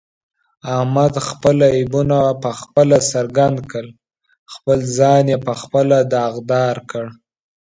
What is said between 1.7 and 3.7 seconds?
عیبونه په خپله څرګند